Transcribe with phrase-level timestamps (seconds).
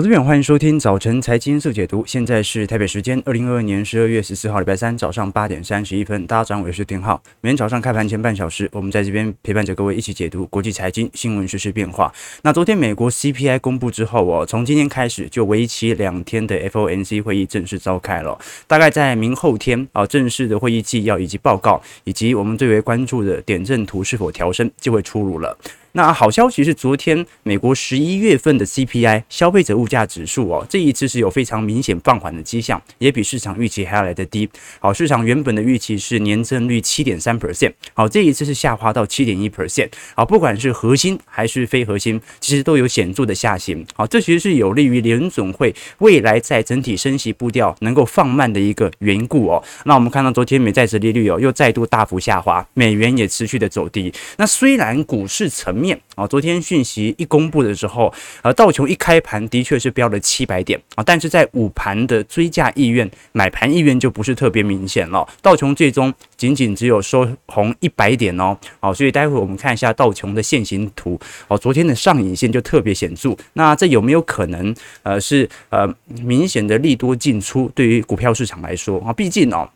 [0.00, 2.02] 投资朋友，欢迎收听早晨财经速解读。
[2.06, 6.26] 现在是台北时间二零二二年十二月十四号，礼拜三早上八点三十一分。
[6.26, 7.22] 大家早上好，我是丁浩。
[7.42, 12.10] 每天早上开盘前半小时，我们在这边陪伴着各位一起解读国际财经新闻、时事变化。
[12.40, 18.38] 那昨天美国 CPI 公布之后哦，从今天开始就为期两天的 FOMC 会议正式召开了。
[18.66, 25.58] 大概在明后天啊，正式的会议纪要以及报告，以及我们最为关注的点阵图是否调升，就会出炉了。
[25.92, 34.48] 那好消息是，昨天美国十一月份的 CPI 消费者物价指数哦，这一次是有非常明显放缓的迹象，也比市场预期还要来得低。
[34.78, 39.90] 好，市场原本的预期是年增率七点三 percent，好，这一次是下滑到七点一 percent。
[40.14, 43.84] 好，不管是核心还是非核心，其实都有显著的下行。
[43.94, 49.62] 好，这其实是有利于联准会未来在整体升息步调能够放慢的一个缘故哦。
[49.84, 54.12] 那我们看到昨天美债殖利率哦又再度大幅下滑，美元也持续的走低。
[54.36, 58.12] 那虽然股市层面啊，昨天讯息一公布的时候，
[58.42, 65.26] 呃，道琼一开盘的确是飙了七百点啊，但是在午盘的追价意愿、买盘意愿就不是特别明显了。
[65.40, 71.18] 道琼最终仅仅只有收红一百点哦，好，所以待会我们看一下道琼的线形图
[71.48, 73.34] 哦，昨天的上影线就特别显著。
[73.54, 75.88] 那这有没有可能呃是呃
[76.22, 77.70] 明显的利多进出？
[77.74, 79.68] 对于股票市场来说啊，毕竟哦。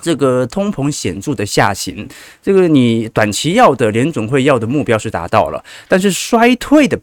[0.00, 2.08] 这个通膨显著的下行，
[2.42, 6.98] 这个你短期要的联总会要的目标是达到了，但是衰退的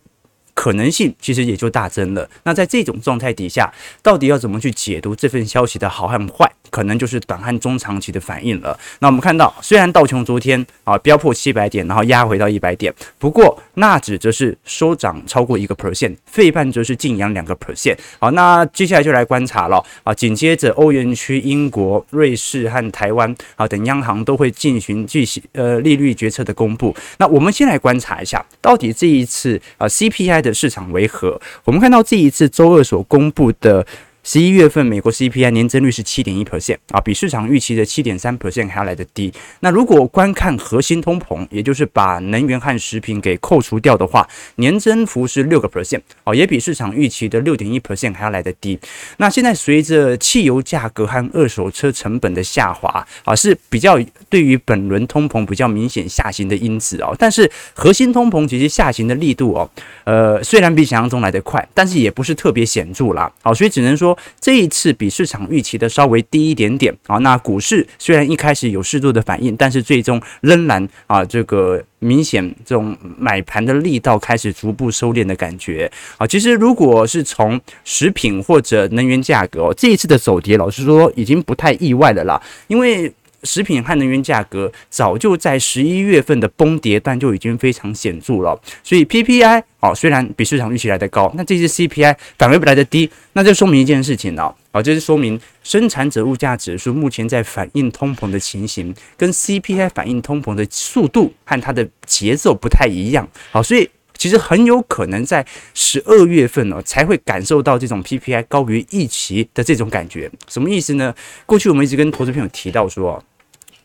[0.53, 2.29] 可能性其实也就大增了。
[2.43, 6.51] 那在这种状态底下，到底要怎么去解读这份消息的好和坏？
[6.69, 8.77] 可能就是短和中长期的反应了。
[8.99, 17.97] 那我们看到，虽然道琼昨天啊飙破七百点，然后压回到一百点，不过纳指则是收涨超过一个 percent，费半则是净扬两个 percent。
[18.19, 20.13] 好，那接下来就来观察了啊。
[20.13, 26.95] 紧接着，欧元区、英国、瑞士和台湾啊等央行都会进行具体呃利率决策的公布。
[27.17, 31.39] 那我们先来观察一下，到底这一次啊 CPI 的市场为何？
[31.63, 33.85] 我们看到这一次周二所公布的。
[34.27, 39.31] 十一月份美国 CPI 年增率是七点一 percent 啊，比市场预期的七点三 percent 还要来得低。
[39.61, 48.77] 那如果观看核心通膨，也就是把能源和食品给扣除掉的话，年增幅是六个 percent 哦，也比市场预期的六点一 percent 还要来得低。
[49.15, 53.97] 那现在随着汽油价格和二手车成本的下滑啊，是比较
[54.29, 57.15] 对于本轮通膨比较明显下行的因子哦。
[57.17, 59.71] 但是核心通膨其实下行的力度哦，
[60.03, 63.31] 呃，虽然比想象中来得快，但是也不是特别显著啦。
[63.41, 64.16] 好，所以只能说。
[64.39, 76.25] 这一次比市场预期的稍微低一点点啊，那股市虽然一开始有适度的反应，但是最终仍然啊，这个明显这种买盘的力道开始逐步收敛的感觉啊。
[76.25, 83.11] 其实如果是从食品或者能源价格，这一次的走跌，老实说已经不太意外的啦，因为。
[83.43, 103.89] 食品和能源价格早就在十一月份的崩跌段就已经非常显著了，所以 PPI 哦，虽然比市场预期来的高，那这些 CPI 反而来的低，那就说明一件事情了啊，就是说明生产者物价指数目前在反映通膨的情形，跟 CPI 反映通膨的速度和它的节奏不太一样，好，所以。
[104.17, 110.29] 其实很有可能在十二月份呢，才会感受到这种 PPI 高于预期的这种感觉。
[110.47, 111.13] 什么意思呢？
[111.45, 113.23] 过去我们一直跟投资朋友提到说，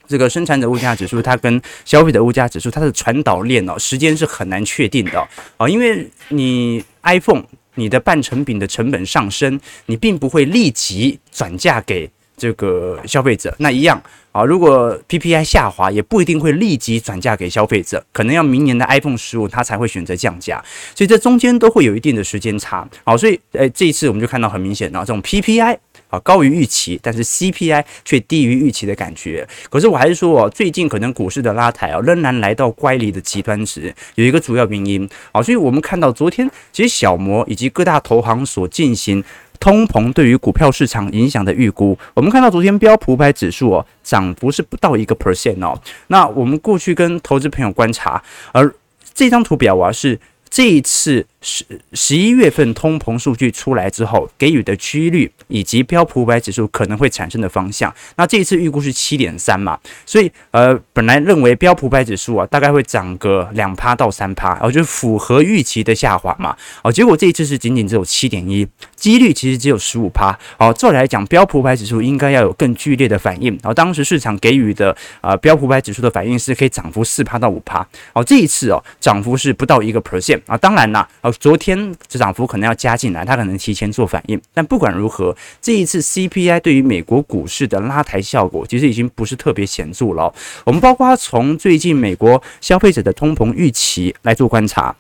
[0.08, 7.44] 这个生产者物价指数它跟消费者物价指数它的传导链哦，时间是很难确定的啊，因为你 iPhone
[7.74, 12.10] 你的半成品的成本上升，你并不会立即转嫁给
[12.42, 14.02] 这个消费者，那一样。
[14.32, 20.64] 啊，如果 PPI 下滑，也不一定会立即转嫁给消费者，可能要明年的 iPhone 十五它才会选择降价，
[20.94, 22.88] 所以这中间都会有一定的时间差。
[23.04, 25.76] 好，所以诶，这一次我们就看到很明显啊这种 PPI
[26.08, 29.46] 啊高于预期，但是 CPI 却低于预期的感觉。
[29.68, 39.22] 可是我还是说哦，最近可能股市的拉抬啊，仍然来到乖离的极端值，有一个主要原因啊，所以我们看到昨天其实小摩以及各大投行所进行。
[39.62, 45.80] 通膨对于股票市场影响的预估，我们看到昨天标普百指数哦，涨幅是不到一个 percent 哦。
[46.08, 48.74] 那我们过去跟投资朋友观察，而
[49.14, 50.18] 这张图表啊是
[50.50, 51.24] 这一次。
[51.42, 68.64] 十十一月份通膨数据出来之后，给予的几率以及标普五百指数可能会产生的方向，那这一次预估是七点三嘛，所以呃本来认为标普五百指数啊大概会涨个两趴到三趴，哦就符合预期的下滑嘛，哦结果这一次是仅仅只有七点一，
[68.94, 81.08] 几率其实只有十五趴，哦照理来讲标普五百指数应该要有更剧烈的反应，然后当时市场给予的啊标普五百指数的反应是可以涨幅四趴到五趴，哦这一次哦涨幅是不到一个 percent 啊，当然啦。
[81.32, 84.40] 昨天这涨幅可能要加进来，它可能提前做反应。
[84.52, 90.32] 但不管如何，这一次 CPI 对于美国股市的拉抬效果，其实已经不是特别显著了。
[90.64, 94.94] 我们包括从最近美国消费者的通膨预期来做观察，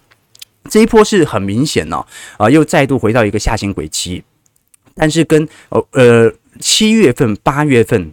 [0.68, 2.04] 这一波是很明显哦，
[2.36, 4.22] 啊，又再度回到一个下行轨迹，
[4.94, 8.12] 但是跟呃呃七月份、八月份。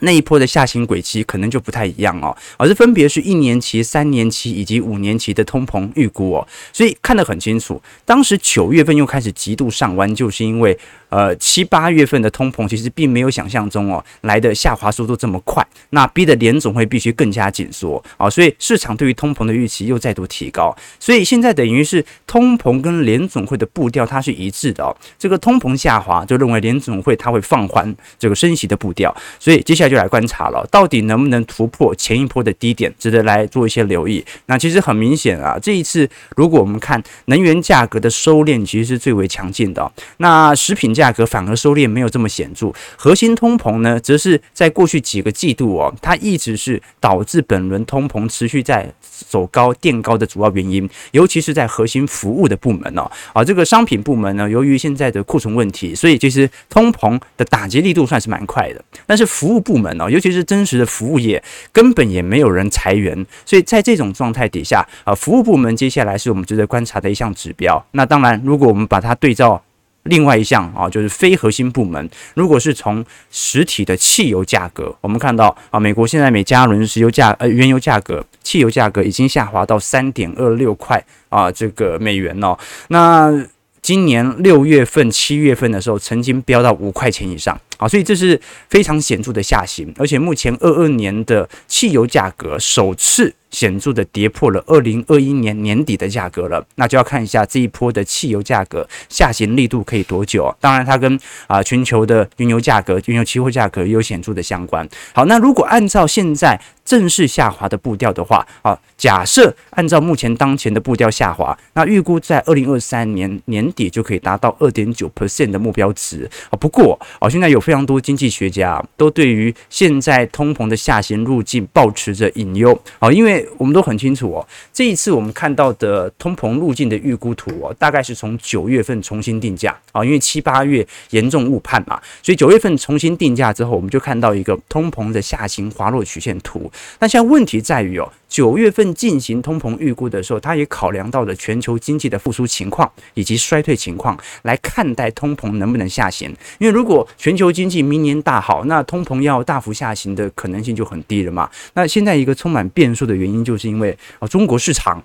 [0.00, 7.80] 那一波的下行轨迹可能就不太一样哦，而是分别是一年期、三年期以及五年期的通膨预估哦，所以看得很清楚。
[8.04, 10.78] 当时九月份又开始极度上弯，就是因为。
[11.08, 24.94] 呃，七八月份的通膨其实并没有想象中哦来的下滑速度这么快，那逼得联总会必须更加紧缩啊，所以市场对于通膨的预期又再度提高，所以现在等于是通膨跟联总会的步调它是一致的哦。
[25.16, 34.24] 这个通膨下滑，就认为联总会它会放缓这个升息的步调，所以接下来就来观察了，到底能不能突破前一波的低点，值得来做一些留意。
[34.46, 40.96] 那其实很明显啊，这一次如果我们看能源价格的收敛，其实是最为强劲的，那食品。
[40.96, 48.90] 价格反而收敛没有这么显著，核心通膨呢，则是在过去几个季度哦，它一直是导致本轮通膨持续在
[49.28, 61.42] 走高垫高的主要原因，尤其是在核心服务的部门哦，啊，这个商品部门呢，由于现在的库存问题，所以其实通膨的打击力度算是蛮快的，但是服务部门哦，尤其是真实的服务业，
[61.72, 67.84] 根本也没有人裁员，所以在这种状态底下啊，服务部门接下来是我们值得观察的一项指标。
[67.92, 69.62] 那当然，如果我们把它对照。
[70.08, 72.08] 另外一项啊，就是非核心部门。
[72.34, 82.56] 如果是从实体的汽油价格，我们看到啊，美国现在每加仑石油价呃原油价格、汽油价格已经下滑到三点二六块啊，这个美元哦。
[82.88, 83.44] 那
[83.82, 89.92] 今年六月份、七月份的时候，曾经飙到五块钱以上好，所以这是非常显著的下行。
[89.98, 93.34] 而且目前二二年的汽油价格首次。
[93.48, 100.54] 显著的跌破了二零二一年年底的价格了，那就要看一下这一波的汽油价格下行力度可以多久。
[100.60, 104.86] 当然，它跟啊全球的原油价格、原油期货价格也有显著的相关。
[105.14, 116.28] 好，那如果按照现在正式下滑的步调的话，啊，假设按照目前当前的步调下滑，那预估在二零二三年年底就可以达到二点九 percent 的目标值。
[116.50, 122.80] 啊，不过啊，现在有非常多经济学家都对于现在通膨的下行路径抱持着隐忧。
[123.00, 136.70] 啊，因为我们都很清楚哦，这一次我们看到的通膨路径的预估图哦，大概是从九月份重新定价啊，因为七八月严重误判嘛，所以九月份重新定价之后，我们就看到一个通膨的下行滑落曲线图。
[137.00, 138.08] 那现在问题在于哦。
[138.28, 146.28] 九月份进行通膨预估的时候，他也考量到了全球经济的复苏情况以及衰退情况来看待通膨能不能下行。
[146.58, 151.48] 因为如果全球经济明年大好，那通膨要大幅下行的可能性就很低了嘛。
[151.74, 155.02] 那现在一个充满变数的原因，就是因为啊，中国市场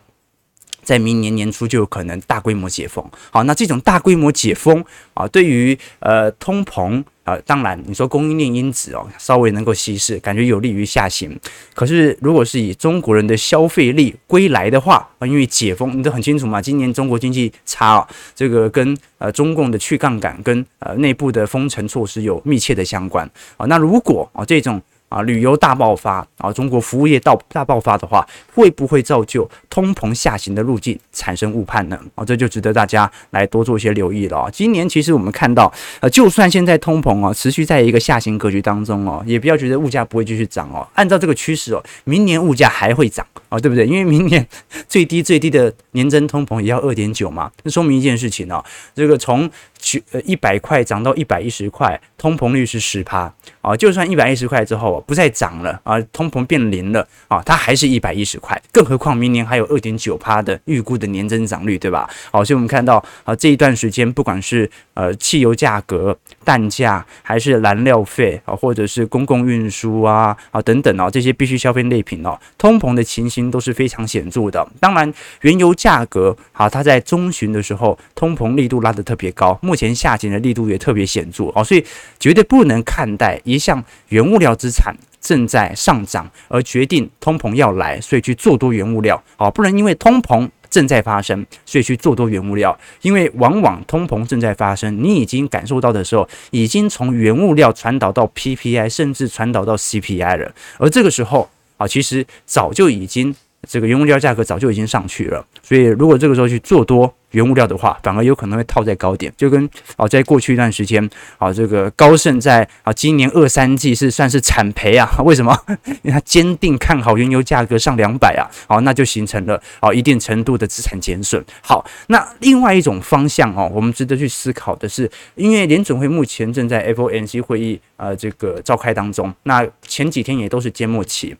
[0.81, 3.07] 在明年年初就有可能大规模解封。
[3.29, 4.83] 好，那这种大规模解封
[5.13, 7.03] 啊，对于呃通膨。
[7.23, 11.39] 啊，当然，你说供应链因子哦，稍微能够稀释，感觉有利于下行。
[11.73, 23.65] 可是，如果是以中国人的消费力归来的话啊，因为解封，你都很清楚嘛，今年中国经济差哦，这个跟呃中共的去杠杆跟呃内部的封城措施有密切的相关啊。
[23.67, 24.81] 那如果啊这种。
[25.11, 28.25] 啊，旅游大爆发啊，中国服务业到大爆发的话，
[28.55, 31.99] 会不会造就通膨下行的路径产生误判呢？
[32.15, 34.49] 啊，这就值得大家来多做一些留意了啊。
[34.49, 35.69] 今年其实我们看到，
[35.99, 40.87] 呃，就算现在通膨啊持续在一个下行格局当中哦，也不要觉得物价不会继续涨哦。
[40.93, 43.85] 按照这个趋势哦，明年物价还会涨啊，对不对？
[43.85, 44.47] 因为明年
[44.89, 48.65] 最低最低的年增通膨也要二点九嘛，这说明一件事情哦，
[48.95, 49.47] 这个从。
[49.83, 62.07] 去呃一百块涨到一百一十块，通膨率是十趴啊，就算一百一十块之后不再涨了啊，通膨变零了啊，它还是一百一十块，更何况明年还有二点九趴的预估的年增长率，对吧？
[62.29, 74.67] 好，所以我们看到啊这一段时间，不管是呃汽油价格、蛋价，还是燃料费啊，或者是公共运输啊啊等等啊这些必需消费类品哦，通膨的情形都是非常显著的。
[74.79, 79.57] 当然，原油价格啊，它在中旬的时候通膨力度拉得特别高。
[79.61, 81.83] 目前下行的力度也特别显著哦，所以
[82.19, 101.49] 绝对不能看待一项原物料资产正在上涨而决定通膨要来，所以去做多原物料哦，不能因为通膨正在发生，所以去做多原物料，因为往往通膨正在发生，你已经感受到的时候，已经从原物料传导到 PPI，甚至传导到 CPI 了，而这个时候
[101.81, 103.35] 啊，其实早就已经
[103.67, 107.11] 这个原物料价格早就已经上去了，所以如果这个时候去做多。
[107.31, 115.09] 原物料的话，反而有可能会套在高点，就跟啊，在过去一段时间啊，这个高盛在啊，今年二三季是算是惨赔啊？
[115.23, 115.57] 为什么？
[115.87, 121.41] 因为他坚定看好原油价格上两百啊，好，那就形成了啊一定程度的资产减损。
[121.61, 131.37] 好，那另外一种方向哦，我们值得去思考的是，因为联准会目前正在 FOMC 会议啊这个召开当中，那前几天也都是缄默期。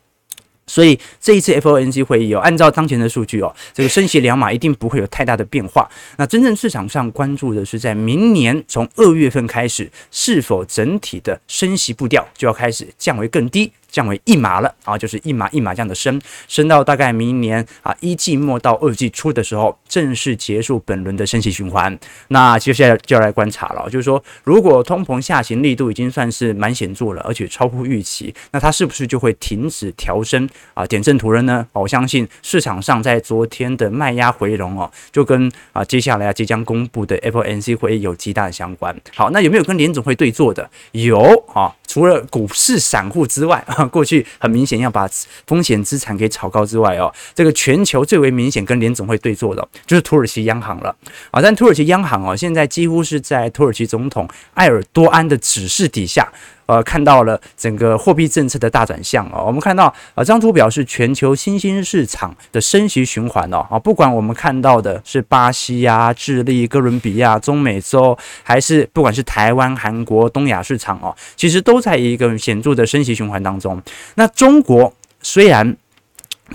[0.67, 5.89] 所以这一次 FOMC 会议哦，按照当前的数据哦，这个升息两码一定不会有太大的变化。
[6.17, 13.71] 那真正市场上关注的是，在明年从二月份开始，是否整体的升息步调就要开始降为更低。
[13.91, 21.99] 降为一码了啊，就是一码一码这样的升，升到大概明年啊一季末到二季初的时候，正式结束本轮的升息循环。
[22.29, 31.67] 那接下来就要来观察了，就是说，如果通膨下行力度已经算是蛮显著了，而且超乎预期，那它是不是就会停止调升啊点阵图了呢？
[31.73, 38.95] 我相信市场上在昨天的卖压回笼哦，就跟啊接下来啊即将公布的 FOMC 会议有极大的相关。
[39.13, 40.69] 好，那有没有跟联总会对坐的？
[40.93, 41.19] 有
[41.53, 43.61] 啊，除了股市散户之外。
[43.91, 45.09] 过去很明显要把
[45.45, 50.95] 风险资产给炒高之外哦，这个全球最为明显跟联总会对坐的就是土耳其央行了
[51.31, 51.41] 啊。
[51.41, 56.31] 但土耳其央行哦，现在几乎是在土耳其总统埃尔多安的指示底下。
[56.65, 59.43] 呃，看到了整个货币政策的大转向哦。
[59.45, 63.65] 我们看到呃，这张图表示全球新兴市场的升息循环哦。
[63.69, 73.81] 啊，不管我们看到的是巴西呀、啊、智利、哥伦比亚、中美洲，还是不管是台湾、韩国、东亚市场哦，其实都在一个显著的升息循环当中。
[74.15, 75.75] 那中国虽然。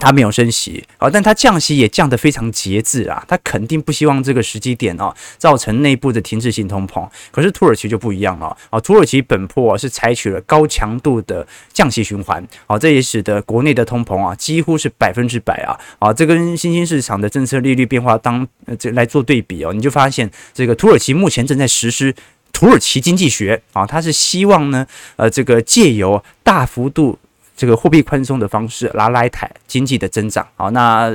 [0.06, 3.24] 它没有升息啊，但它降息也降得非常节制啊。
[3.26, 7.08] 它肯定不希望这个时机点哦，造成内部的停滞性通膨。
[7.32, 22.14] 可是土耳其就不一样了啊，土耳其本波是采取了高强度的降息循环啊，这也使得国内的通膨啊几乎是百分之百啊啊，这跟新兴市场的政策利率变化当呃这来做对比哦，你就发现这个土耳其目前正在实施
[22.52, 24.86] 土耳其经济学啊，它是希望呢
[25.16, 27.18] 呃这个借由大幅度。
[27.56, 31.10] 这个货币宽松的方式拉来台经济的增长，好，那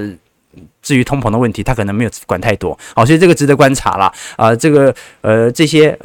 [0.81, 5.97] 至于通膨的问题，他可能没有管太多，好，所以这个值得观察了啊、这个呃，这些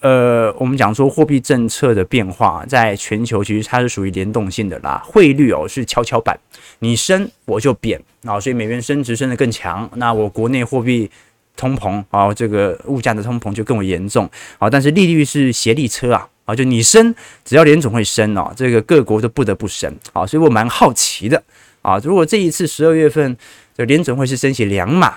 [0.00, 5.02] 呃，我们讲说货币政策的变化，在全球其实它是属于联动性的啦。
[5.04, 6.38] 汇率哦是跷跷板，
[6.78, 11.10] 你升我就贬啊，所以美元升值升得更强，那我国内货币
[11.56, 14.70] 通膨啊，这个物价的通膨就更为严重啊。
[14.70, 16.26] 但是利率是协力车啊。
[16.50, 17.14] 啊，就你升，
[17.44, 21.40] 只要联总会升哦，这个各国都不得不升啊，所以我蛮好奇的
[21.80, 23.36] 啊，如果这一次十二月份
[23.76, 25.14] 的联总会是升息两码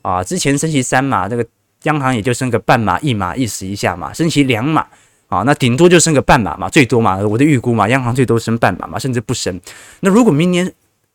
[0.00, 1.46] 啊，之前升息三码，这个
[1.82, 4.86] 央行也就升个半码、一码意思一下嘛，升息两码
[5.28, 9.60] 啊，那顶多就升个半码嘛，最多嘛，我的预估嘛，央行最多升半码嘛，甚至不升。
[10.00, 10.72] 那如果明年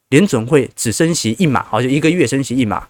[0.09, 2.87] 联总会只升息一码，好，就一个月升息一码。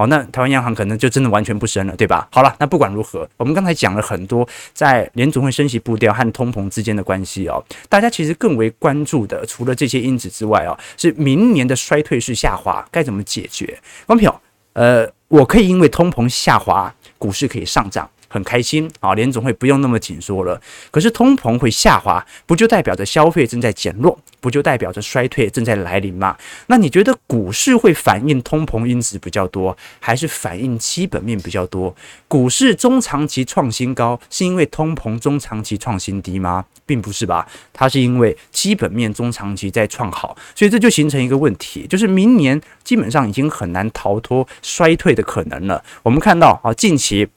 [0.00, 2.26] 哦，那台湾央行可能就真的完全不升了，对吧？
[2.32, 7.62] 好了，那不管如何，我们刚才讲了很多在联总会升息步调和通膨之间的关系哦。
[7.86, 13.78] 大家其实更为关注的，除了这些因子之外哦，是明年的衰退式下滑该怎么解决？
[14.06, 14.40] 光票，
[14.72, 18.08] 呃，我可以因为通膨下滑，股市可以上涨。
[18.30, 20.58] 很开心啊，联总会不用那么紧缩了。
[20.92, 26.36] 可是通膨会下滑，不就代表着消费正在减弱，不就代表着衰退正在来临吗？
[26.68, 31.94] 那你觉得股市会反映通膨因子比较多，还是反映基本面比较多？
[32.28, 36.64] 股市中长期创新高，是因为通膨中长期创新低吗？
[36.86, 45.84] 并不是吧，它是因为基本面中长期在创好，所以这就形成一个问题，就是明年基本上已经很难逃脱衰退的可能了。
[46.02, 47.28] 我们看到啊，近期。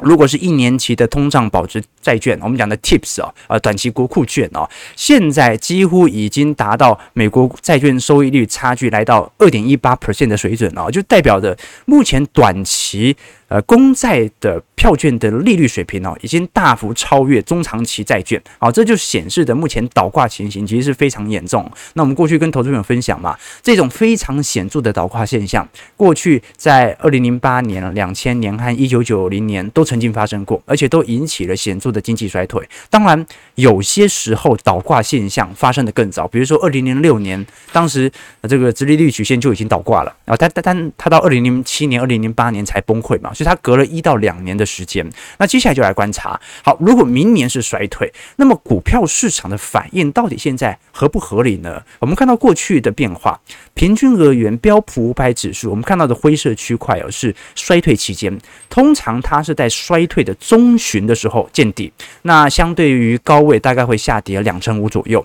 [0.00, 13.16] 如果是一年期的通胀保值债券，我们讲的 TIPS 啊，呃，短期国库券啊，现在几乎已经达到美国债券收益率差距来到二点一八 percent 的水准了，就代表着目前短期。
[13.52, 21.70] 呃，公债的票券的利率水平哦，已经大幅超越中长期债券，好，这就显示的目前倒挂情形其实是非常严重。
[21.92, 25.68] 那我们过去跟投资朋友分享嘛，这种非常显著的倒挂现象，
[25.98, 32.66] 过去在二零零八年、两千年和一九九零年都曾经发生过，而且都引起了显著的经济衰退。
[32.88, 38.10] 当然，有些时候倒挂现象发生的更早，比如说二零零六年，当时
[38.48, 43.30] 这个殖利率曲线就已经倒挂了，然后它它它它到二零零七年、二零零八年才崩溃嘛。
[43.44, 45.08] 它隔了一到两年的时间，
[45.38, 46.40] 那接下来就来观察。
[46.62, 51.82] 好，如果明年是衰退，那么股票市场的反应到底现在合不合理呢？
[51.98, 53.40] 我们看到过去的变化，
[53.74, 58.36] 平均而言，标普五百指数，我们看到的灰色区块哦，是衰退期间，
[58.68, 65.24] 通常它是在衰退的中旬的时候见底，那相对于高位大概会下跌两成五左右。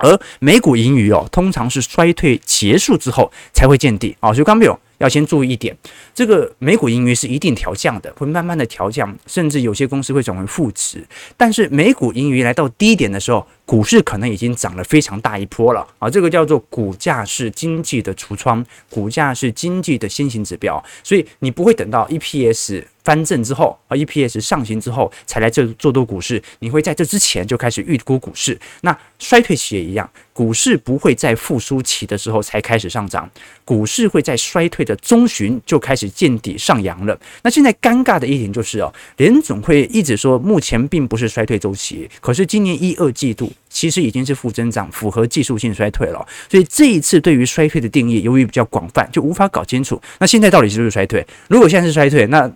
[0.00, 4.76] 而美股盈余哦，通常是衰退结束之后才会见底啊，所以刚没有。
[5.04, 5.76] 要先注意一点，
[6.14, 11.06] 这个美股盈余是一定调降的，会慢慢的调降，甚至有些公司会转为负值。
[11.36, 22.84] 但是美股盈余来到低点的时候，股市可能已经涨了非常大一波了啊，这个叫做股价是经济的橱窗，股价是经济的先行指标，所以你不会等到 EPS。
[23.04, 28.58] 翻正之后啊，EPS 上行之后才来这做多股市，你会在这之前就开始预估股市。
[28.80, 33.30] 那衰退期也一样，股市不会在复苏期的时候才开始上涨，
[33.62, 37.14] 股市会在衰退的中旬就开始见底上扬了。
[37.42, 46.26] 那现在尴尬的一点就是哦，联总会一直说目前并不是衰退周期，可是今年一二季度其实已经是负增长，符合技术性衰退了。
[46.48, 50.00] 所以这一次对于衰退的定义，由于比较广泛，就无法搞清楚。
[50.18, 51.26] 那现在到底是不是衰退？
[51.48, 52.50] 如果现在是衰退，那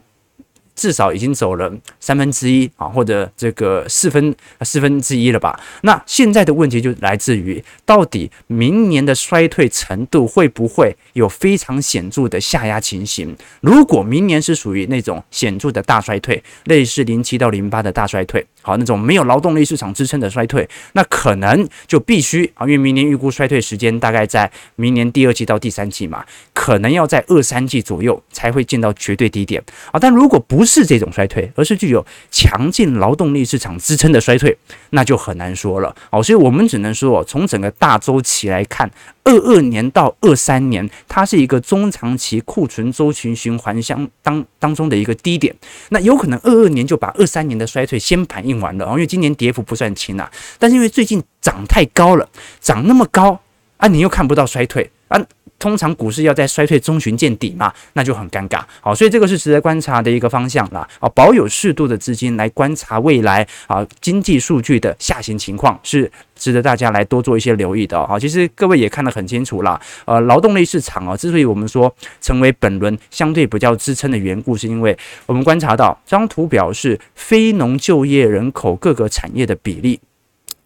[0.77, 5.59] 至少已经走了三分之一啊，或者这个四分四分之一了吧？
[5.83, 13.37] 那现在的问题就来自于，到底明年的衰退程度会不会有非常显著的下压情形？
[13.61, 26.23] 如果明年是属于那种显著的大衰退，类似零七到零八的大衰退，好，那种没有劳动力市场支撑的衰退，那可能就必须啊，因为明年预估衰退时间大概在明年第二季到第三季嘛，
[26.53, 29.99] 可能要在二三季左右才会见到绝对低点啊。
[29.99, 34.55] 但如果不是这种衰退，而是具有强劲劳动力市场支撑的衰退，
[34.91, 35.97] 那就很难说了。
[36.11, 38.91] 哦，所以我们只能说，从整个大周期来看，
[39.29, 45.55] 二二年到二三年，它是一个中长期库存周期循环相当当中的一个低点。
[45.91, 50.31] 那有可能二二年就把二三年的衰退先反映完了，因为今年跌幅不算轻啊。
[50.59, 52.27] 但是因为最近涨太高了，
[52.59, 53.39] 涨那么高
[53.77, 55.23] 啊，你又看不到衰退啊。
[55.59, 58.63] 通常股市要在衰退中旬见底嘛，那就很尴尬。
[58.81, 60.89] 好，所以这个是值得观察的一个方向啦。
[61.01, 68.07] 啊，保有适度的资金来观察未来啊经济数据的下行情况，是值得大家来多做一些留意的。
[68.07, 69.81] 好，其实各位也看得很清楚啦。
[70.05, 74.97] 呃，劳动力市场啊，之所以我们说成为本轮相对比较支撑的缘故，是因为
[75.27, 79.99] 我们观察到这张图表是非农就业人口各个产业的比例。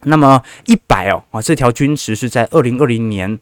[0.05, 3.39] 那么一百哦啊，这条均值是在二零二零年。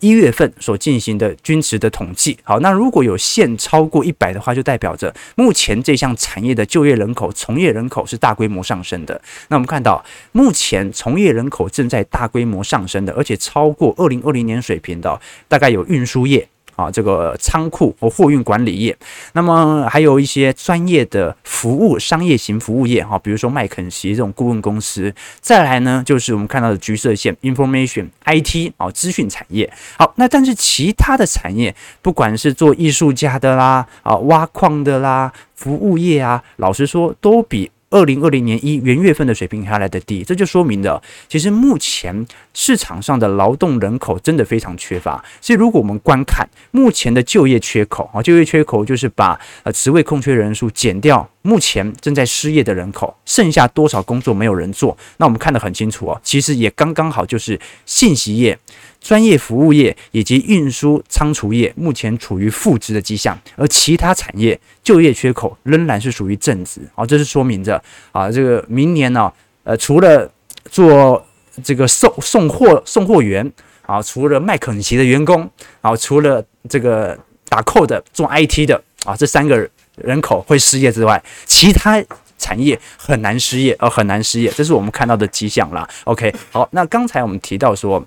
[0.00, 9.20] 一月份所进行的均值的统计，好，那如果有限超过一百的话，就代表着目前这项产业的就业人口、从业人口是大规模上升的。
[9.48, 16.48] 那我们看到，目前从业人口正在大规模上升的，而且超过二零二零年水平的，大概有运输业。
[16.80, 18.96] 啊，这个仓库和货运管理业，
[19.34, 25.12] 那么还有一些专业的服务、商业型服务业，哈，比如说麦肯锡这种顾问公司。
[25.40, 29.70] 再来呢，就是我们看到的橘色线，information IT 啊，资讯产业。
[29.98, 37.70] 好，那但是其他的产业，不管是做艺术家的啦，啊，挖矿的啦，服务业啊，老实说，都比。
[37.90, 42.24] 二零二零年一元月份的水平还来得低，这就说明了，其实目前
[42.54, 45.22] 市场上的劳动人口真的非常缺乏。
[45.40, 58.58] 所以，如果我们观看目前的就业缺口啊，就业缺口就是把呃职位空缺人数减掉目前正在失业的人口，剩下多少工作没有人做，那我们看得很清楚哦，其实也刚刚好就是信息业。
[59.00, 66.82] 专业服务业以及运输仓储业目前处于负值的迹象，而其他产业就业缺口仍然是属于正值。
[66.94, 69.32] 好，这是说明着啊，这个明年呢，
[69.64, 70.30] 呃，除了
[70.70, 71.26] 做
[71.64, 73.50] 这个送送货送货员
[73.86, 75.50] 啊，除了麦肯锡的员工
[75.80, 82.02] 啊，除了这个打扣的做 IT 的啊，这三个人口会失业之外，其他
[82.38, 85.88] 产业很难失业，呃很难失业，这是我们看到的迹象啦。
[86.04, 88.04] OK，好，那刚才我们提到说。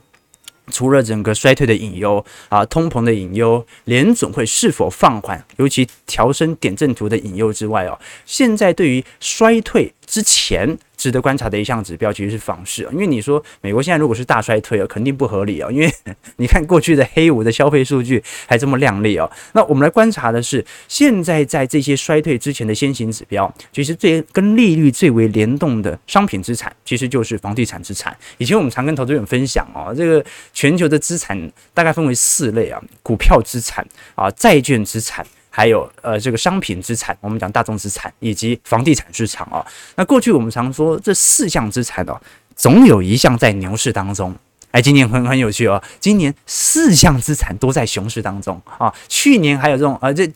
[0.72, 10.78] 除了整个衰退的隐忧啊，通膨的隐忧，联总会是否放缓，尤其调升点阵图的隐忧之外哦，现在对于衰退之前。
[10.96, 15.94] 值得观察的一项指标其实是房市，因为你说美国现在如果是大衰退啊，肯定不合理啊，因为
[16.38, 19.30] 你看过去的黑五的消费数据还这么亮丽哦。
[19.52, 28.16] 那我们来观察的是，现在在这些衰退之前的先行指标，其实最跟利率最为联动的商品资产，其实就是房地产资产。
[28.38, 30.24] 以前我们常跟投资人分享哦，这个
[30.54, 35.26] 全球的资产大概分为四类啊，股票资产啊，债券资产。
[35.56, 39.64] 还有呃，这个商品资产，我们讲大众资产以及房地产市场啊。
[39.96, 42.20] 那过去我们常说这四项资产哦，
[42.56, 44.36] 总有一项在牛市当中。
[44.72, 48.92] 哎，今年很很有趣哦，今年四项资产都在熊市当中啊。
[49.08, 50.28] 去年还有这种呃这。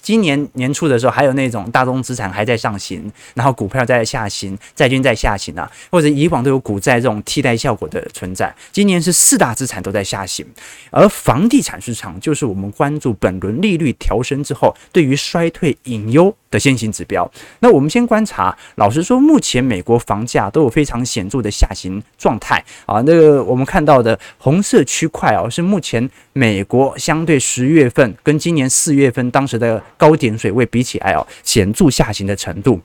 [0.00, 8.52] 今年年初的时候，还有那种大宗资产还在上行，然后股票在下行，债券在下行啊，或者以往都有股债这种替代效果的存在。
[8.72, 10.46] 今年是四大资产都在下行，
[10.90, 17.28] 而房地产市场就是我们关注本轮利率调升之后对于衰退隐忧的先行指标。
[17.58, 23.02] 那我们先观察，老实说，目前美国房价都有非常显著的下行状态啊。
[23.04, 29.82] 那个我们看到的红色区块哦，是目前美国相对十月份跟今年四月份当时的。
[29.96, 32.80] 高点水位比起来哦，显著下行的程度。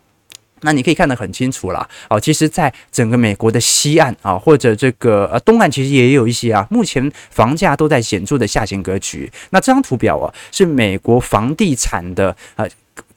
[0.61, 9.29] 那你可以看得很清楚啦，哦，其实，在整个美国的西岸啊，或者这个呃东岸，其实也有一些啊，目前房价都在显著的下行格局。
[9.49, 12.67] 那这张图表啊，是美国房地产的呃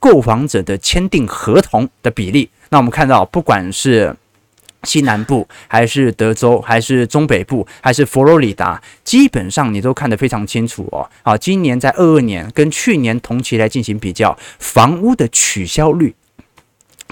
[0.01, 2.51] 购房者的签订合同的比例。
[2.71, 4.17] 那我们看到，不管是
[4.83, 11.09] 西南部，还是德州，还是中北部，还是佛罗里达，基本上你都看得非常清楚哦。
[11.23, 16.15] 好，今年在二二年跟去年同期来进行比较，房屋的取消率。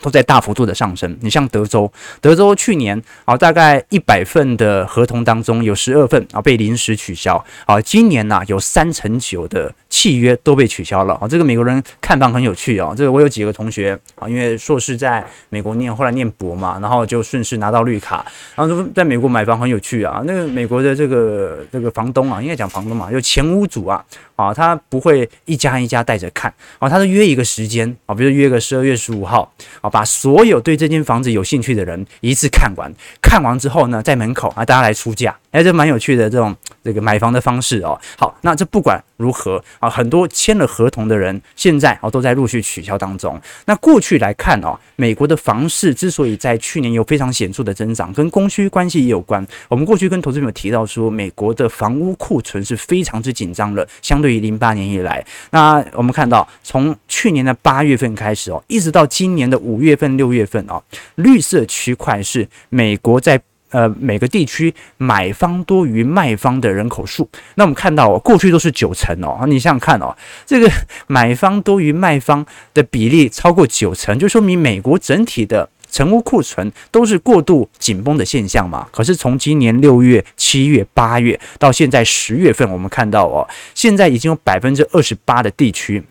[0.00, 1.18] 都在大幅度的上升。
[1.20, 11.28] 你像德州，德州去年啊，大概一百份的合同当中有十二份啊被临时取消啊，今年呢有三成九的契约都被取消了啊。
[11.28, 12.94] 这个美国人看房很有趣哦。
[12.96, 18.24] 这个我有几个同学啊，因为硕士在美国念，后来念博嘛，然后就顺势拿到绿卡，
[18.54, 20.22] 然后说在美国买房很有趣啊。
[20.24, 24.04] 那个美国的这个这个房东啊，应该讲房东嘛，就前屋主啊
[24.36, 29.90] 啊，他不会一家一家带着看啊，他都约一个时间啊，比如约个十二月十五号啊。
[29.90, 37.98] 把所有对这间房子有兴趣的人一次看完，看完之后呢，在门口啊，大家来出价，哎，这蛮有趣的这种这个买房的方式哦。
[38.16, 43.40] 好，那这不管如何啊，很多签了合同的人现在哦都在陆续取消当中。
[43.66, 49.46] 那过去来看哦，美国的房市之所以在去年有非常显著的增长，跟供需关系也有关。
[49.68, 55.24] 我们过去跟投资朋友提到说，美国的房屋库存是非常之紧张的，相对于零八年以来。
[55.50, 60.82] 那我们看到从去年的八月份开始哦，一直到今年的五月份、六月份哦，
[61.16, 67.28] 绿色区块是美国在呃每个地区买方多于卖方的人口数。
[67.56, 70.70] 那我们看到哦，过去都是九成哦，你想想看哦，这个
[71.06, 78.88] 买方多于卖方的比例超过九成，就说明美国整体的成屋库存都是过度紧绷的现象嘛。
[78.92, 86.04] 可是从今年六月、七月、八月到现在十月份，我们看到哦，现在已经有百分之二十八的地区。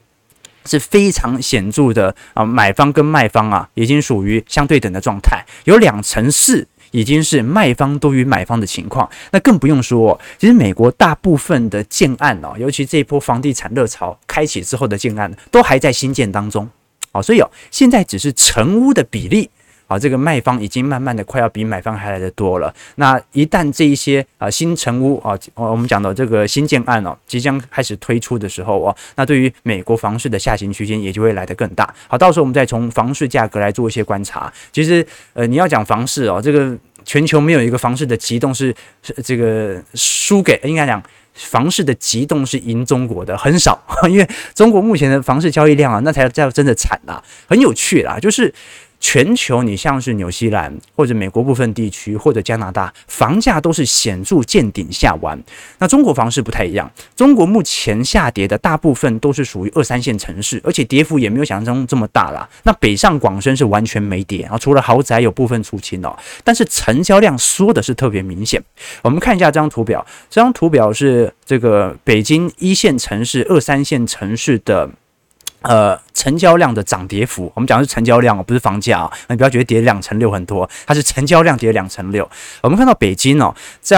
[0.69, 16.69] 是非常显著的啊，买方跟卖方啊，已经属于相对等的状态，有两成四已经是卖方多于买方的情况，那更不用说，其实美国大部分的建案哦，尤其这一波房地产热潮开启之后的建案，都还在新建当中，
[17.11, 19.49] 好，所以哦，现在只是成屋的比例。
[19.87, 22.73] 啊，这个卖方已经慢慢的快要比买方还来得多了。
[22.95, 31.91] 那一旦这一些啊新成屋啊，我们讲的这个新建案哦，即将开始推出的时候哦，那对于美国房市的下行区间也就会来得更大。
[32.07, 34.51] 好，到时候我们再从房市价格来做一些观察。
[34.73, 41.01] 其实呃，你要讲房市哦，这个全球没有一个房市的急动是是这个输给应该讲
[41.33, 48.53] 房市的急动是赢中国的很少， 因为中国目前的房市交易量啊，那才叫真的惨啦，很有趣啦，就是。
[48.99, 55.39] 全球，你像是纽西兰或者美国部分地区或者加拿大，房价都是显著见顶下弯。
[55.79, 62.47] 那中国房市不太一样，中国目前下跌的大部分都是属于二三线城市，而且跌幅也没有想象中这么大啦。
[62.63, 68.61] 那北上广深是完全没跌啊，除了豪宅有部分出清哦，但是成交量缩的是特别明显。
[69.03, 74.89] 我们看一下这张图表，这张图表是这个北京一线城市、二三线城市的。
[75.67, 79.11] 呃，成交量的涨跌幅，我们讲的是成交量哦，不是房价啊。
[79.27, 82.27] 你不要觉得跌两成六很多，它是成交量跌两成六。
[82.61, 83.97] 我们看到北京哦，在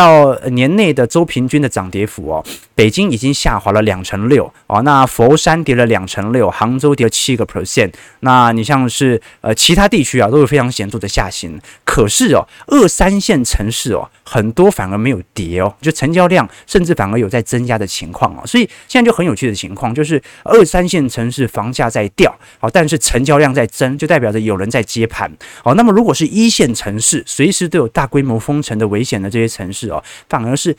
[0.49, 4.81] 年内的周平均的涨跌幅哦，北京已经下滑了两成六哦。
[4.81, 7.93] 那佛山跌了两成六，杭州跌了七个 percent。
[8.21, 11.61] 那你像是呃其他地区啊，都有非常显著的下行。
[11.85, 18.41] 可是哦，二三线城市哦，很多反而没有跌哦，就成交量甚至反而有在增加的情况哦。
[18.47, 21.47] 所以现在就很有趣的情况，就是二三线城市。
[21.59, 25.29] 房价在掉，好，但是成交量在增，就代表着有人在接盘，
[25.61, 30.73] 好，那么如果是一线城市，随时都有大规模封城的危险的这些城市哦，反而是。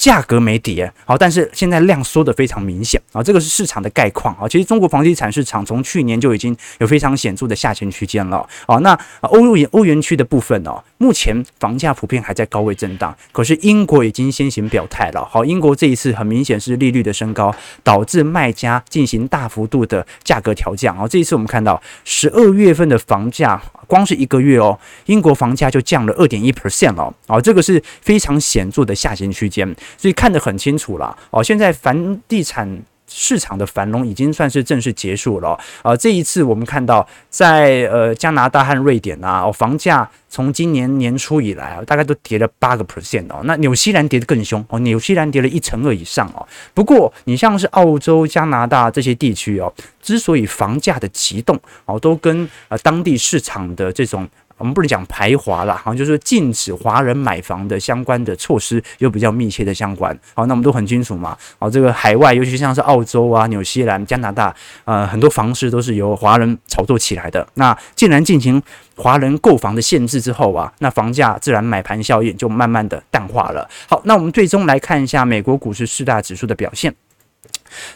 [0.00, 4.48] 价格没跌，好，但是现在量缩得非常明显啊，这个是市场的概况啊。
[4.48, 8.76] 其实中国房地产市场从去年就已经有非常显著的下行区间了啊。
[8.78, 15.22] 那欧元欧元区的部分哦，目前房价普遍还在高位震荡，可是英国已经先行表态了。
[15.22, 21.06] 好，英国这一次很明显是利率的升高，导致卖家进行大幅度的价格调降啊。
[21.06, 23.60] 这一次我们看到十二月份的房价。
[23.86, 31.42] 光是一个月哦，英国房价就降了二点一 percent 哦，哦，这个是非常显著的下行区间，所以看得很清楚了哦。
[31.42, 43.40] 现在房地产市场的繁荣已经算是正式结束了，呃，这一次我们看到在呃加拿大和瑞典啊，房价从今年年初以来啊，大概都跌了八个 percent 哦。
[43.42, 46.46] 那纽西兰跌得更凶哦，纽西兰跌了一成二以上哦。
[46.72, 54.28] 不过你像是澳洲、加拿大这些地区哦，之所以房价的急动哦，都跟呃当地市场的这种。
[54.60, 60.16] 我们不能讲排华啦，好像就是禁止华人买房的相关的措施有比较密切的相关。
[60.34, 61.36] 好，那我们都很清楚嘛。
[61.58, 67.46] 好，这个海外，尤其像是澳洲啊、纽西兰、加拿大，呃，很多房市都是由华人炒作起来的。
[67.54, 68.62] 那既然进行
[68.96, 73.68] 华人购房的限制之后啊，那房价自然买盘效应就慢慢的淡化了。
[73.88, 76.94] 好，那我们最终来看一下美国股市四大指数的表现。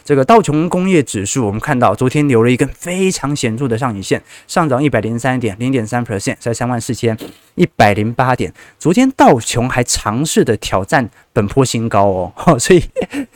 [0.03, 7.17] 这个道琼工业指数，我们看到昨天留了一根非常显著的上影线，上涨一百零三点零点三 percent，在三万四千
[7.55, 8.53] 一百零八点。
[8.77, 12.83] 昨天道琼还尝试的挑战本波新高哦， 所以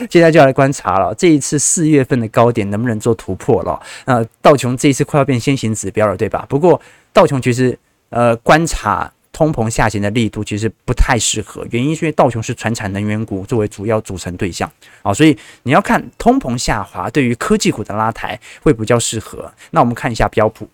[0.10, 3.80] 现在就要来观察了，这一次四月份的高点能不能做突破了？
[4.06, 6.45] 呃，道琼这一次快要变先行指标了，对吧？
[6.49, 6.80] 不过
[7.13, 7.78] 道琼其实
[8.10, 9.12] 呃观察。
[9.32, 14.70] 通膨下行的力度其实不太适合，原因是因为道琼是传产能源股作为主要组成对象
[15.02, 19.52] 啊，所以你要看通膨下滑对于科技股的拉抬会比较适合。
[19.72, 20.68] 那我们看一下标普。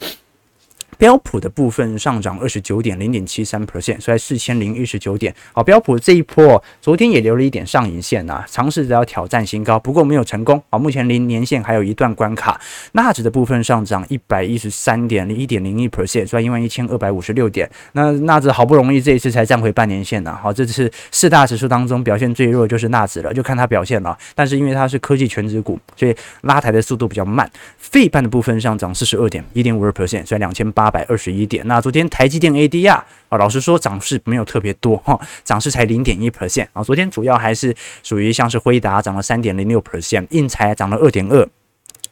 [0.97, 5.33] 标普的部分上涨二十九点零点七三 percent，所以四千零一十九点。
[5.53, 10.61] 好，标普这一波昨天也留了一点上影线啊，尝试着要挑战新高，不过没有成功。
[10.69, 12.59] 好，目前离年线还有一段关卡。
[12.93, 17.69] 纳指的部分上涨一百一十三点零一点零一 percent，所以一万一千二百五十六点。
[17.91, 20.37] 那纳指好不容易这一次才站回半年线呢。
[20.41, 24.17] 好，这次四大指数当中表现最弱就是纳指了，就看它表现了。
[24.33, 27.49] 但是因为它是科技全指股，所以拉抬的速度比较慢。
[27.77, 30.84] 费半的部分上涨四十二点一点五二 percent，所以两千八。
[30.85, 31.67] 八百二十一点。
[31.67, 36.83] 那昨天台积电 ADR 啊，老实说涨势没有特别多哈，涨势才零点一 percent 啊。
[36.83, 41.49] 昨天主要还是属于像是辉达涨了三点零六 percent，应材涨了二点二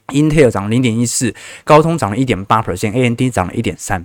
[0.07, 1.31] ，Intel 涨了零点一四，
[1.63, 4.03] 高通涨了一点八 percent，AMD 涨了一点三。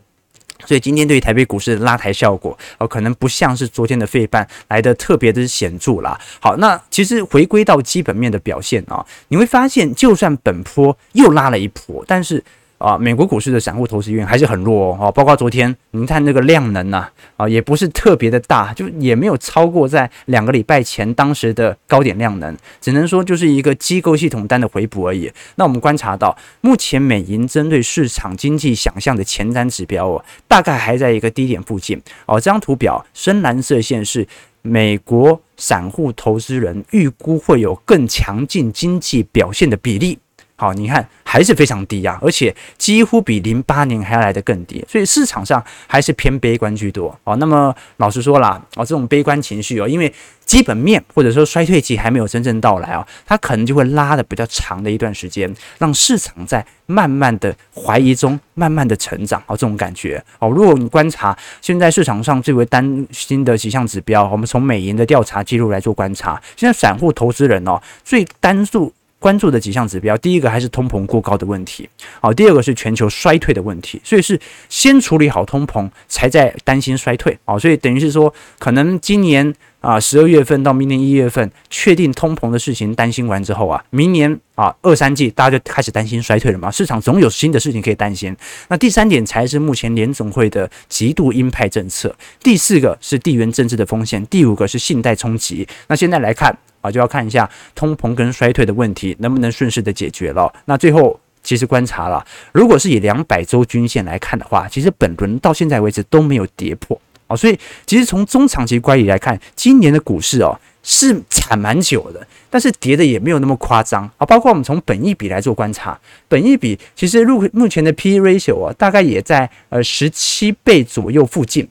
[0.66, 6.20] 所以今天对于台北股市的拉抬效果哦，可能不像是昨天的费半来的特别的显著啦。
[6.40, 12.44] 好，那其实回归到基本面的表现啊，你会发现，就算本波又拉了一波，但是。
[12.78, 25.30] 啊，美国股市的散户投资意愿还是很弱哦，包括昨天，您看那个量能呐，啊，也不是特别的大，就也没有超过在两个礼拜前当时的高点量能，只能说就是一个机构系统单的回补而已。
[25.56, 32.36] 那我们观察到，目前美银针对市场经济想象的前瞻指标哦，大概还在一个低点附近哦。
[32.36, 34.26] 这张图表深蓝色线是
[34.62, 40.18] 美国散户投资人预估会有更强劲经济表现的比例。
[40.60, 47.16] 好，你看还是非常低、啊，而且几乎比零八年还要来得更低，所以市场上还是偏悲观居多。
[47.22, 50.12] 哦，那么老实说啦，哦，这种悲观情绪哦，因为
[50.44, 59.40] 基本面或者说衰退期还没有真正到来啊，它可能就会拉得比较长的一段时间，让市场在慢慢的怀疑中慢慢的成长。
[59.46, 68.92] 哦，这种感觉哦，如果你观察现在市场上最为担心的几项指标，我们从美银的调查记录来做观察，现在散户投资人哦最担注。
[69.18, 71.88] 关注的几项指标，第一个还是通膨过高的问题，
[72.20, 79.52] 好，第二个是全球衰退的问题，所以是先处理好通膨，才在担心衰退，好，所以等于是说，可能今年
[79.88, 88.36] 啊十二月份到明年一月份，确定通膨的事情担心完之后啊，明年啊二三季大家就开始担心衰退了嘛，市场总有新的事情可以担心。
[88.68, 95.66] 那第三点才是目前联总会的极度鹰派政策，第四个是地缘政治的风险，第五个是信贷冲击。
[95.86, 96.54] 那现在来看。
[96.80, 100.48] 啊，就要看一下通膨跟衰退的问题能不能顺势的解决了。
[100.66, 106.96] 那最后其实观察了，如果是以两百周均线来看的话，其实本轮到现在为止都没有跌破
[107.28, 107.36] 哦。
[107.36, 114.26] 所以其实从中长期观点来看，今年的股市哦是惨蛮久的，但是跌的也没有那么夸张啊。
[114.26, 121.68] 包括我们从本益比来做观察，本益比其实入目前的 P/E ratio 啊，大概也在呃十七倍左右附近。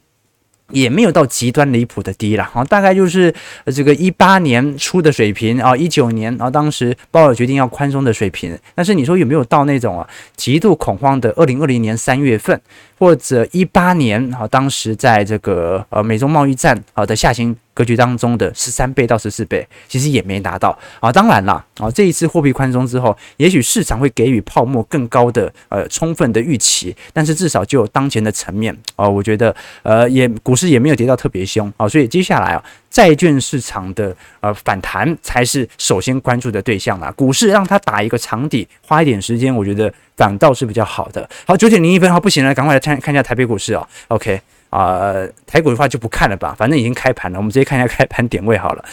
[0.71, 3.33] 也没有到极端离谱的低了，好，大概就是
[3.73, 12.59] 这个一八年初的水平啊，一九年啊，当时鲍尔决定要宽松的水平，但是你说有没有到那种啊极度恐慌的二零二零年三月份，
[12.99, 21.11] 或者一八年啊，当时在这个呃美中贸易战啊的下行格局当中的十三倍到十四倍，其实也没达到啊。
[21.11, 37.13] 当然了啊，这一次货币宽松之后，也许市场会给予泡沫更高的呃充分的预期，但是至少就当前的层面啊，我觉得呃也股市也没有跌到特别凶啊，所以接下来啊，债券市场的呃反弹才是首先关注的对象啦。
[37.15, 41.29] 股市让它打一个长底，花一点时间，我觉得反倒是比较好的。
[41.45, 43.87] 好，九点零一分，好，不行了，赶快来看看一下台北股市啊。
[44.07, 44.41] OK。
[44.69, 48.83] 啊、呃，台股的话就不看了吧，反正已经开盘了，我们直接看一下开盘点位好了。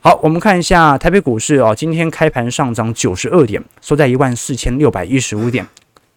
[0.00, 5.66] 好，我们看一下台北股市哦，今天开盘上涨九十二点，收在一万四千六百一十五点。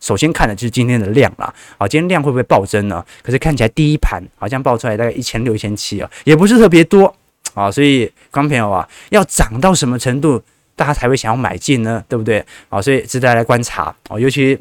[0.01, 3.03] 首先看的就是今天的量啦，啊，今天量会不会暴增呢？
[3.23, 7.15] 可是看起来第一盘好像爆出来大概一千六、一千七啊，也不是特别多
[7.53, 10.43] 啊，所以观众朋友啊，要涨到什么程度，
[10.75, 12.03] 大家才会想要买进呢？
[12.09, 12.45] 对不对？
[12.67, 14.59] 啊，所以值得来观察啊，尤其。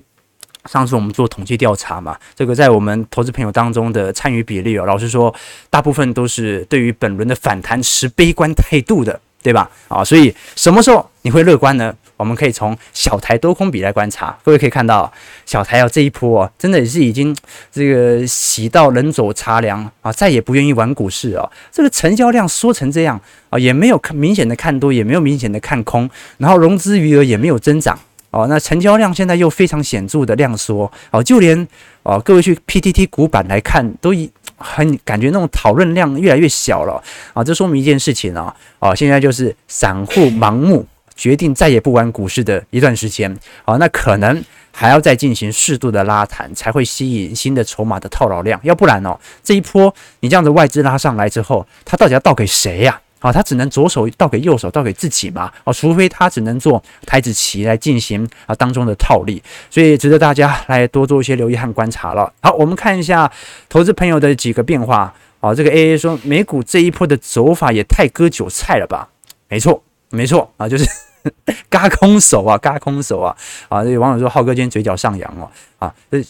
[0.67, 5.35] 上次我们做统计调查嘛，这个在我们投资朋友当中的参与比例哦，老实说，
[5.71, 9.71] 大部分都是对于本轮的反弹持悲观态度的，对吧？
[9.89, 11.95] 啊，所以什么时候你会乐观呢？
[12.19, 15.13] 我们可以从小台多空比来观察，各位可以看到，
[15.45, 17.37] 小台啊这一波啊，真的也是已经
[17.71, 21.47] 这个洗到人走茶凉啊，再也不愿意玩股市啊。
[21.71, 27.99] 这个成交量缩成这样啊，也没有看明显的看多，也没有明显的看空，然后融资余额也没有增长。
[28.37, 31.67] 哦，那成交量现在又非常显著的量缩哦，就连
[32.03, 53.01] 哦各位去 PTT 股板来看，都一很感觉那种讨论量越来越小了啊，这说明一件事情啊，哦，现在就是散户盲目决定再也不玩股市的一段时间啊，那可能还要再进行适度的拉抬，才会吸引新的筹码的套牢量，要不然哦，这一波你这样子外资拉上来之后，它到底要倒给谁呀？
[53.27, 55.53] 啊他只能左手倒给右手，倒给自己嘛。
[55.65, 62.33] 哦，除非他只能做台子棋来进行啊当中的套利，所以值得大家来多做一些留意和观察了。
[62.41, 63.29] 好，我们看一下
[63.69, 65.13] 投资朋友的几个变化。
[65.41, 69.09] 啊，这个 AA 说美股这一波的走法也太割韭菜了吧？
[69.49, 70.89] 没错，没错啊，就是
[71.69, 73.37] 嘎空手啊，嘎空手啊。
[73.69, 75.51] 啊，这个网友说浩哥今天嘴角上扬哦。
[75.79, 76.23] 啊，这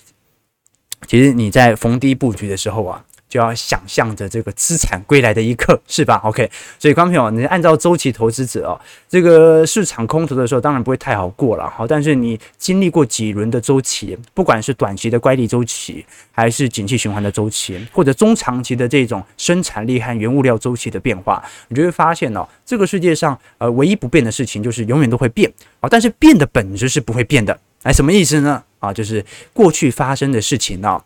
[1.07, 3.05] 其实你在逢低布局的时候啊。
[3.37, 11.69] 就要想象着这个资产归来的一刻， 是吧？OK，所以观众朋友，你按照周期投资者哦，这个市场空头的时候，当然不会太好过了。
[11.69, 27.59] 好，但是你经历过几轮的周期，不管是短期的乖离周期，还是景气循环的周期，或者中长期的这种生产力和原物料周期的变化，你就会发现哦，这个世界上呃唯一不变的事情就是永远都会变啊，但是变的本质是不会变的。
[27.83, 28.63] 哎，什么意思呢？
[28.79, 29.23] 啊，就是
[29.53, 30.99] 过去发生的事情呢。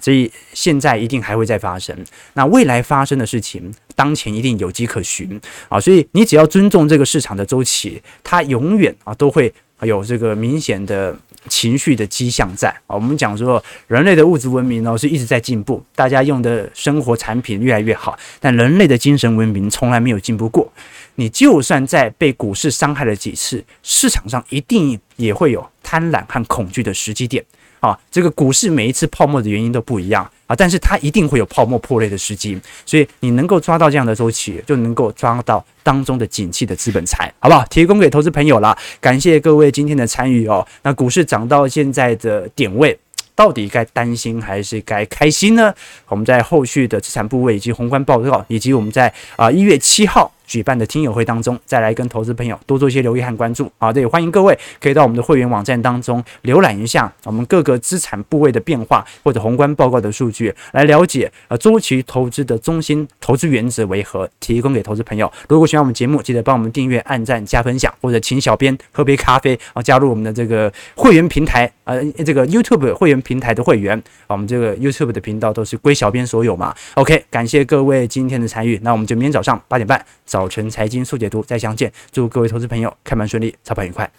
[0.00, 1.96] 这现在一定还会再发生。
[2.34, 5.80] 那未来发生的事情，当前一定有迹可循啊。
[5.80, 11.14] 所以你只要尊重这个市场的周期，它永远啊都会有这个明显的
[11.48, 12.94] 情绪的迹象在啊。
[12.96, 20.72] 我们讲说，人类的物质文明呢是一直在进步，大家用的生活产品越来越好，但人类的精神文明从来没有进步过。
[21.16, 27.44] 你就算在被股市伤害了几次，市场上一定也会有贪婪和恐惧的时机点。
[27.84, 37.62] 啊，这个股市每一次泡沫的原因都不一样啊，但是它一定会有泡沫破裂的时机，所以你能够抓到这样的周期，就能够抓到当中的景气的资本财，好不好？
[37.66, 40.66] 提供给投资朋友了，感谢各位今天的参与哦。
[40.82, 42.98] 那股市涨到现在的点位，
[43.34, 45.74] 到底该担心还是该开心呢？
[46.08, 50.32] 我们在后续的资产部位以及宏观报告，以及我们在啊一月七号。
[50.46, 53.70] 举办的听友会当中，再来跟投资朋友多做一些留意和关注。
[53.78, 65.30] 好，这也欢迎各位可以到我们的会员网站当中浏览一下我们各个资产部位的变化或者宏观报告的数据，来了解呃周期投资的中心投资原则为何，提供给投资朋友。
[65.48, 76.74] 如果喜欢我们节目，记得帮我们订阅、按赞、加分享，或者请小编喝杯咖啡啊，加入我们的这个会员平台，呃，这个 YouTube 会员平台的会员啊，我们这个 YouTube 的频道都是归小编所有嘛。
[76.94, 80.43] OK，感谢各位今天的参与，那我们就明天早上八点半早。
[80.44, 81.90] 早晨财经速解读，再相见。
[82.12, 84.12] 祝各位投资朋友开盘顺利，操盘愉快。